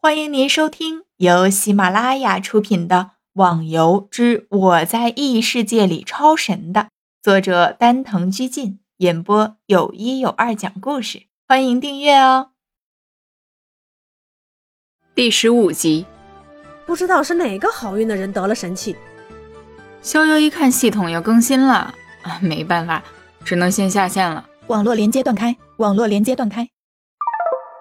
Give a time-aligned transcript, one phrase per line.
[0.00, 2.96] 欢迎您收听由喜马拉雅出品的
[3.32, 6.90] 《网游之我在异世界里超神》的
[7.20, 11.24] 作者丹藤居进演播，有一有二讲故事。
[11.48, 12.50] 欢迎订阅哦。
[15.16, 16.06] 第十五集，
[16.86, 18.94] 不知道是哪个好运的人得了神器。
[20.00, 21.92] 逍遥一看系统要更新了，
[22.22, 23.02] 啊，没办法，
[23.44, 24.48] 只能先下线了。
[24.68, 26.70] 网络连接断开，网络连接断开。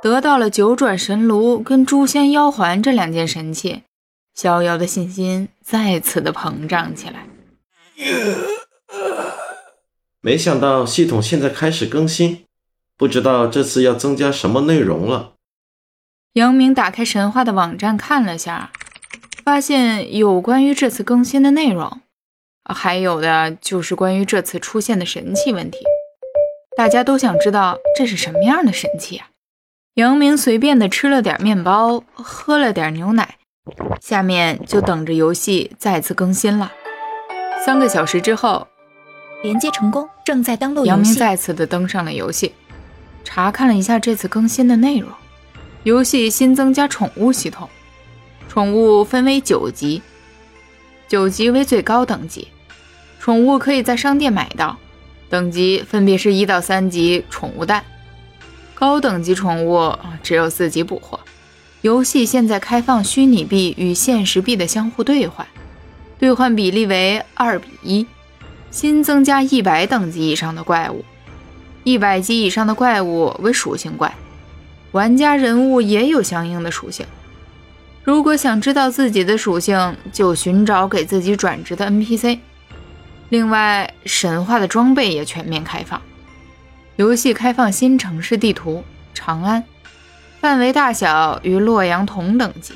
[0.02, 3.84] 得到了九转神炉跟诛仙妖环这两件神器，
[4.36, 7.26] 逍遥的信心再次的膨胀起来。
[10.22, 12.46] 没想到系统现在开始更新，
[12.96, 15.34] 不知道这次要增加什么内容了。
[16.34, 18.72] 杨明打开神话的网站看了下，
[19.44, 22.02] 发现有关于这次更新的内容，
[22.66, 25.80] 还有的就是关于这次出现的神器问题。
[26.76, 29.30] 大家都想知道这是什么样的神器啊？
[29.98, 33.38] 杨明随便的吃了点面包，喝了点牛奶，
[34.00, 36.72] 下面就等着游戏再次更新了。
[37.66, 38.68] 三个小时之后，
[39.42, 40.86] 连接成功，正在登录。
[40.86, 42.54] 杨明再次的登上了游戏，
[43.24, 45.10] 查看了一下这次更新的内容。
[45.82, 47.68] 游戏新增加宠物系统，
[48.48, 50.04] 宠物分为九级，
[51.08, 52.50] 九级为最高等级，
[53.20, 54.78] 宠物可以在商店买到，
[55.28, 57.84] 等级分别是一到三级宠物蛋。
[58.80, 61.20] 高等级宠物只有自己捕获。
[61.82, 65.48] 游戏现在开放虚拟币与现实币的相互兑换，
[66.20, 68.06] 兑换比例为二比一。
[68.70, 71.04] 新增加一百等级以上的怪物，
[71.84, 74.14] 一百级以上的怪物为属性怪，
[74.92, 77.04] 玩家人物也有相应的属性。
[78.04, 82.38] 如果想知道自己的属性，就寻找给自己转职的 NPC。
[83.30, 86.00] 另外，神话的装备也全面开放。
[86.98, 89.64] 游戏开放新城市地图长安，
[90.42, 92.74] 范围大小与洛阳同等级。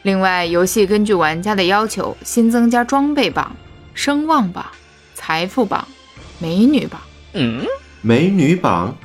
[0.00, 3.54] 另外，游戏根据玩家的要求新增加装备榜、
[3.92, 4.64] 声望榜、
[5.14, 5.86] 财富榜、
[6.38, 6.98] 美女榜。
[7.34, 7.66] 嗯，
[8.00, 8.96] 美女榜，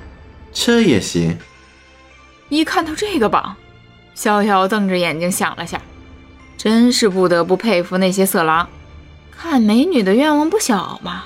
[0.53, 1.38] 这也行。
[2.47, 3.57] 一看到这个榜，
[4.16, 5.81] 逍遥瞪着眼睛想了下，
[6.55, 8.69] 真是不得不佩服那些色狼，
[9.31, 11.25] 看美女的愿望不小嘛。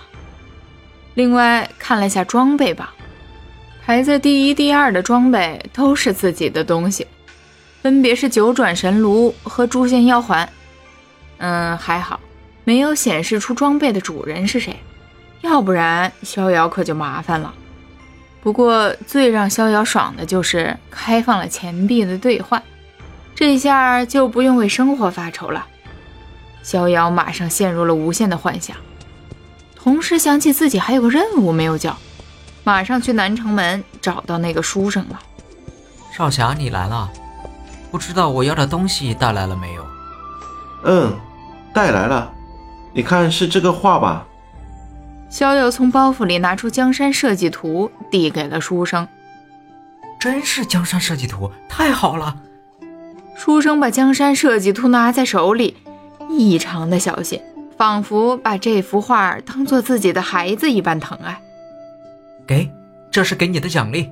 [1.17, 2.87] 另外看了下装备榜，
[3.83, 7.07] 排在第一、第二的装备都是自己的东西，
[7.81, 10.47] 分别是九转神炉和诛仙妖环。
[11.39, 12.19] 嗯，还好
[12.63, 14.79] 没有显示出装备的主人是谁，
[15.41, 17.51] 要不然逍遥可就麻烦了。
[18.43, 22.61] 不过最让逍遥爽的就是开放了钱币的兑换，
[23.33, 25.65] 这下就不用为生活发愁了。
[26.61, 28.77] 逍遥马上陷入了无限的幻想。
[29.87, 31.95] 同时想起自己还有个任务没有交，
[32.65, 35.17] 马上去南城门找到那个书生了。
[36.11, 37.09] 少侠，你来了，
[37.89, 39.87] 不知道我要的东西带来了没有？
[40.83, 41.17] 嗯，
[41.73, 42.29] 带来了。
[42.93, 44.25] 你看是这个画吧？
[45.29, 49.07] 逍遥从包袱里拿出江山设计图，递给了书生。
[50.19, 52.35] 真是江山设计图，太好了！
[53.37, 55.77] 书生把江山设计图拿在手里，
[56.29, 57.41] 异常的小心。
[57.77, 61.39] 仿佛把这幅画当做自己的孩子一般疼爱。
[62.47, 62.69] 给，
[63.11, 64.09] 这是给你的奖励。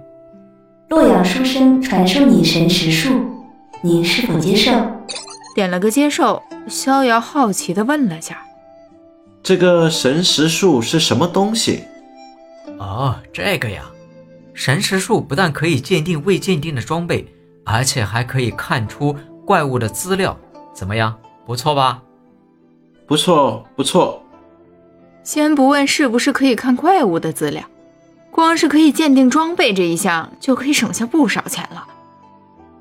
[0.90, 3.26] 洛阳书生传授你神识术，
[3.82, 4.72] 您是否接受？
[5.56, 6.42] 点了个接受。
[6.68, 8.44] 逍遥好奇地问了下
[9.44, 11.84] ：“这个神识术是什么东西？”
[12.78, 13.84] 哦，这个呀，
[14.54, 17.28] 神识术不但可以鉴定未鉴定的装备，
[17.64, 19.16] 而且还可以看出
[19.46, 20.36] 怪物的资料。
[20.74, 21.16] 怎么样，
[21.46, 22.02] 不错吧？
[23.08, 24.24] 不错，不错。
[25.24, 27.64] 先不问是不是可以看怪物的资料，
[28.32, 31.86] 光是可以鉴定装备这一项就可以省下不少钱了，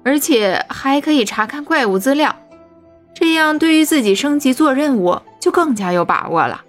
[0.03, 2.35] 而且还可以查看怪物资料，
[3.15, 6.63] 这样对于自己升级做任务就更加有把握了。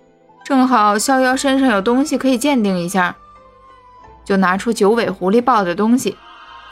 [0.44, 3.16] 正好逍遥身上有东西可以鉴定一下，
[4.26, 6.18] 就拿出九尾狐狸抱的东西，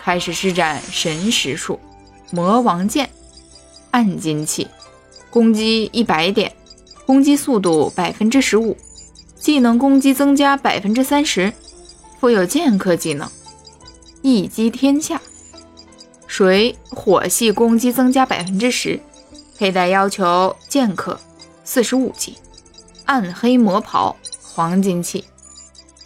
[0.02, 1.80] 开始施展神识术，
[2.32, 3.10] 魔王剑，
[3.92, 4.68] 暗金器，
[5.30, 6.54] 攻击一百点。
[7.06, 8.78] 攻击速度百分之十五，
[9.38, 11.54] 技能攻击增加百分之三十，
[12.20, 13.30] 附有剑客技能，
[14.22, 15.22] 一击天下。
[16.26, 19.00] 水火系攻击增加百分之十，
[19.58, 21.20] 佩戴要求剑客，
[21.64, 22.38] 四十五级。
[23.06, 25.26] 暗黑魔袍，黄金器，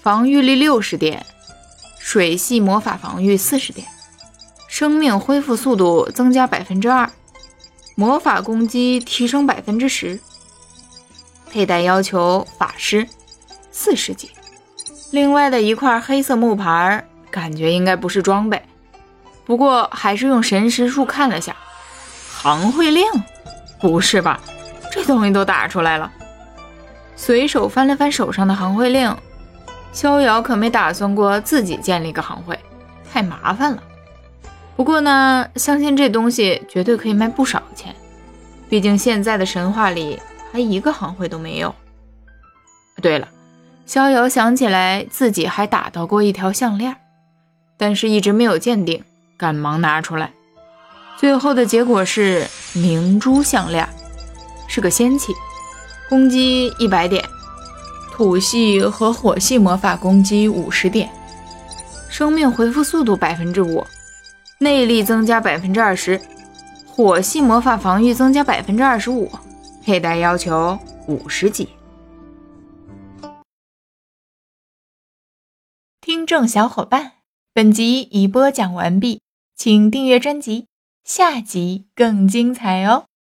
[0.01, 1.23] 防御力六十点，
[1.99, 3.88] 水系魔法防御四十点，
[4.67, 7.09] 生命恢复速度增加百分之二，
[7.94, 10.19] 魔法攻击提升百分之十。
[11.57, 13.07] 佩戴要求法师，
[13.71, 14.30] 四十级。
[15.09, 18.62] 另外的一块黑色木牌，感觉应该不是装备，
[19.44, 21.56] 不过还是用神识术看了下，
[22.44, 23.04] 行会令？
[23.81, 24.39] 不是吧，
[24.92, 26.12] 这东西都打出来了。
[27.15, 29.18] 随手翻了翻手上的行会令，
[29.92, 32.59] 逍遥可没打算过自己建立个行会，
[33.12, 33.81] 太麻烦了。
[34.75, 37.95] 不过呢，相信这东西绝对可以卖不少钱，
[38.69, 40.21] 毕竟现在的神话里
[40.51, 41.73] 还一个行会都没有。
[43.01, 43.27] 对了，
[43.85, 46.95] 逍遥想起来自己还打到过一条项链，
[47.77, 49.03] 但是一直没有鉴定，
[49.38, 50.31] 赶忙拿出来。
[51.17, 53.88] 最后的结果是明珠项链，
[54.67, 55.33] 是个仙器，
[56.09, 57.23] 攻击一百点，
[58.11, 61.09] 土系和火系魔法攻击五十点，
[62.09, 63.85] 生命回复速度百分之五，
[64.59, 66.19] 内力增加百分之二十，
[66.85, 69.31] 火系魔法防御增加百分之二十五，
[69.88, 71.69] 佩戴要求五十级。
[76.01, 77.13] 听众小伙伴，
[77.54, 79.22] 本集已播讲完毕，
[79.56, 80.68] 请订阅专辑。
[81.06, 83.06] 下集更精彩哦！